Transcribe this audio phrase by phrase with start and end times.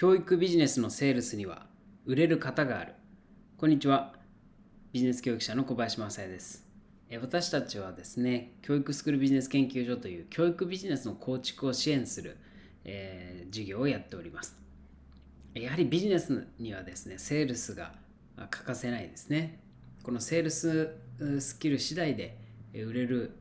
[0.00, 1.66] 教育ビジネスのセールスには
[2.06, 2.92] 売れる方がある。
[3.56, 4.14] こんにちは。
[4.92, 6.64] ビジネス教育者の小林正也です。
[7.20, 12.36] 私たちはですね教育スクールビジネス研究所という教育ビジネスの構築を支援する、
[12.84, 14.54] えー、事業をやっております。
[15.54, 17.90] やはりビジネスにはですねセールスが
[18.50, 19.58] 欠かせないですね。
[20.04, 20.94] このセールス
[21.40, 22.38] スキル次第で
[22.72, 23.32] 売れる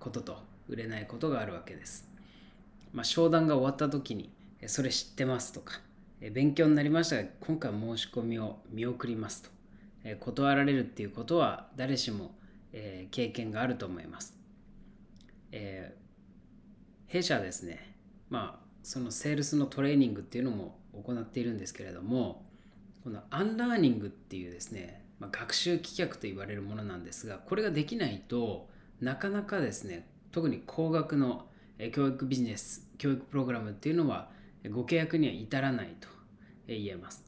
[0.00, 0.38] ことと
[0.68, 2.08] 売れないことがあるわけです。
[2.92, 4.32] まあ、商談が終わった時に、
[4.66, 5.80] それ知ってますとか、
[6.30, 9.50] 勉強になりましたが、今回申し込みを見送りますと、
[10.20, 12.34] 断られるっていうことは誰しも、
[12.72, 14.42] え経験があると思います。
[15.52, 17.96] えー、弊社はですね、
[18.30, 22.46] まあ、そのセールスのトレーニングっていうのも行っているんですけれども、
[23.04, 28.68] このアンラーニングっていうですね、まあ、学習棄却と言われるものなんですが、これができないと
[29.00, 31.46] なかなかですね、特に高額の
[31.92, 34.30] 教育ビジネス、教育プログラムっていうのは
[34.70, 36.08] ご契約には至らないと
[36.66, 37.24] 言えます。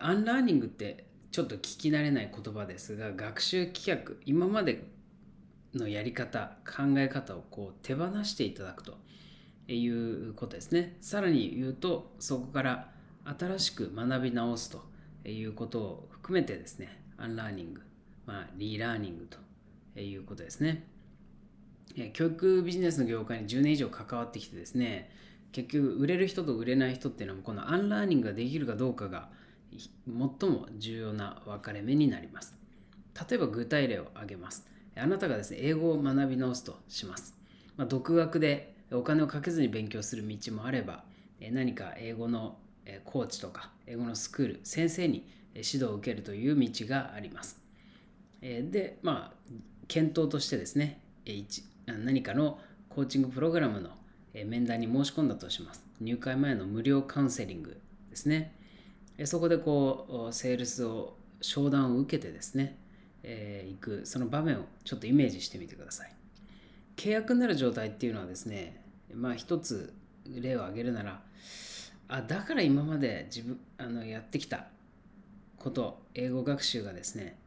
[0.00, 4.84] アンラーニングってちょっと聞き慣れない言葉ですが、学習棄却、今まで
[5.74, 8.96] のやり方、考え方をこう手放していただくと
[9.68, 10.96] いうことですね。
[11.00, 12.92] さらに言うと、そこから
[13.24, 14.84] 新しく学び直すと
[15.28, 17.82] いうことを含めてですね、アンラーニング、
[18.26, 19.28] まあ、リラーニング
[19.94, 20.86] ということですね。
[22.12, 25.10] 教育ビジネスの業界に10年以上関わってきてですね
[25.54, 29.28] 結局売れる人と売れない人っていうのはこのアンラーニングができるかどうかが
[29.70, 32.56] 最も重要な分かれ目になります。
[33.30, 34.66] 例えば具体例を挙げます。
[34.96, 37.36] あなたがですね英語を学び直すとします、
[37.76, 41.04] まあ、独学でお金をかけずに勉強する道もあれば
[41.52, 42.56] 何か英語の
[43.04, 47.60] コーチとか英語のスクール先生に指導を受けるという道があります。
[48.40, 49.52] でまあ
[49.86, 51.00] 検討としてですね
[51.86, 52.58] 何かの
[52.88, 53.90] コーチングプログラムの
[54.42, 55.84] 面談に申し込んだとします。
[56.00, 58.56] 入会前の無料カウンセリングですね。
[59.24, 62.78] そこでこう、セールスを、商談を受けてですね、
[63.22, 66.12] えー、行く、その場面をちょっとイメージしてみてください。
[66.96, 69.92] 契約になる状態っていうのはですね、まあ一つ
[70.26, 71.22] 例を挙げるなら、
[72.08, 74.66] あ、だから今まで自分、あの、やってきた
[75.58, 77.38] こと、英語学習がですね、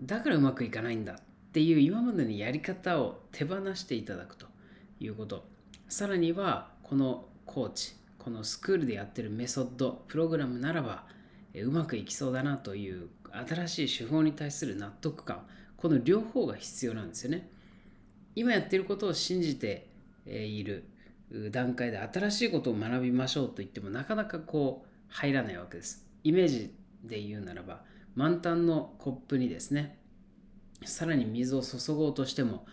[0.00, 1.16] だからうまくいかないんだっ
[1.52, 4.46] ていう今までのやり方を手放していただくと
[5.00, 5.44] いうこと
[5.92, 11.04] さらにはこのコーチこのスクールでやってるメソッドプログラムならば
[11.54, 13.10] うまくいきそうだなという
[13.46, 17.50] 新しい手法に対する納得感この両方が必要なんですよね。
[18.34, 19.86] 今やってることを信じて
[20.24, 20.88] いる
[21.50, 26.06] 段階で新しいことを学びましょうと言ってもなかなかこう入らないわけです。
[26.24, 27.82] イメージで言うならば
[28.14, 29.98] 満タンのコップにですね
[30.86, 32.64] さらに水を注ごうとしても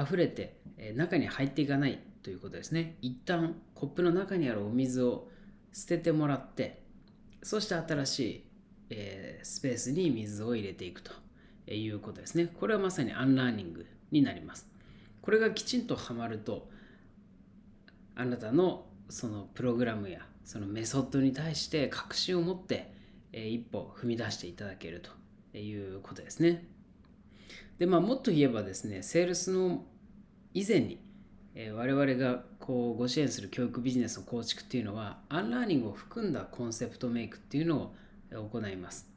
[0.00, 0.60] 溢れて
[0.94, 1.98] 中に入っていかない。
[2.22, 2.96] ということですね。
[3.02, 5.28] 一旦コップの中にあるお水を
[5.72, 6.82] 捨ててもらって
[7.42, 8.44] そして新しい、
[8.90, 11.12] えー、スペースに水を入れていくと
[11.72, 12.46] いうことですね。
[12.46, 14.68] これはまさにアンラーニングになります。
[15.22, 16.68] これがきちんとはまると
[18.14, 22.92] あなたのそのプログラムやそのメソッドに対して確信を持って、
[23.32, 25.00] え一歩踏み出していただける
[25.52, 26.66] ということですね。
[27.78, 29.84] で、まあ、もっと言えばですね、セールスの
[30.52, 31.00] 以前に、
[31.54, 37.92] え、我々がこうご支援する教育ビジネスの構築っていうのは、アンラーニングを含んだコンセプトメイクっていうの
[38.32, 39.08] を行います。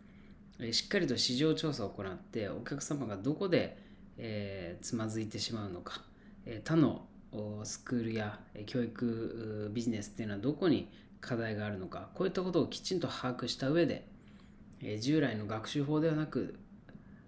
[0.59, 3.77] え、しっかりと市場調査を行って、お客様がどこで、
[4.17, 6.01] え、つまずいてしまうのか、
[6.45, 7.07] え他の
[7.63, 14.07] スクールや教育ビジネスっていうのはどこに課題があるのか、こういったことをきちんと把握した上で、
[15.00, 16.55] 従来の学習法ではなく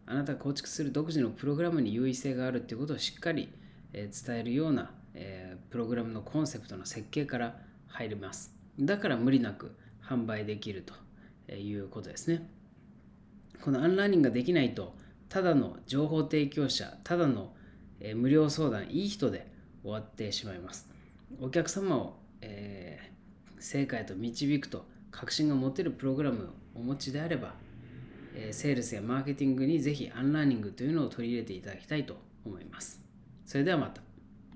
[0.06, 3.50] あなたが構築する独自のプログラムに優位性があるということをしっかり
[3.96, 4.92] 伝えるような
[5.70, 7.58] プログラムのコンセプトの設計から
[7.88, 8.54] 入ります。
[8.80, 10.86] だから無理なく販売できる
[11.48, 12.50] ということですね。
[13.62, 14.94] このアンラーニングができないと、
[15.30, 17.54] ただの情報提供者、ただの
[18.16, 19.48] 無料相談、いい人で
[19.82, 20.90] 終わってしまいます。
[21.40, 27.54] お客様を、えー、正解と導くと確信が持てるプログラムをお持ちであれば、
[28.36, 33.05] えセールスやマーケティングにぜひアンラーニングというのを取り入れていただきたいと思います。
[33.46, 34.05] それではまた。